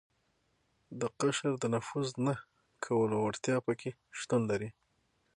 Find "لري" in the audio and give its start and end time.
4.51-4.69